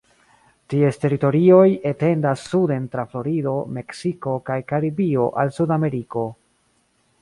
[0.73, 6.31] Ties teritorioj etendas suden tra Florido, Meksiko kaj Karibio al Sudameriko.